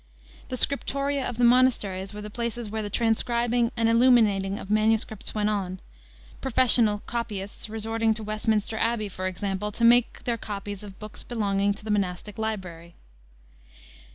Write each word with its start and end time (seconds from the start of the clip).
The 0.49 0.55
scriptoria 0.55 1.23
of 1.29 1.37
the 1.37 1.43
monasteries 1.43 2.11
were 2.11 2.23
the 2.23 2.31
places 2.31 2.71
where 2.71 2.81
the 2.81 2.89
transcribing 2.89 3.71
and 3.77 3.87
illuminating 3.87 4.57
of 4.57 4.71
MSS. 4.71 5.35
went 5.35 5.47
on, 5.47 5.79
professional 6.41 7.03
copyists 7.05 7.69
resorting 7.69 8.15
to 8.15 8.23
Westminster 8.23 8.77
Abbey, 8.79 9.09
for 9.09 9.27
example, 9.27 9.71
to 9.73 9.85
make 9.85 10.23
their 10.23 10.37
copies 10.37 10.83
of 10.83 10.97
books 10.97 11.21
belonging 11.21 11.75
to 11.75 11.85
the 11.85 11.91
monastic 11.91 12.39
library. 12.39 12.95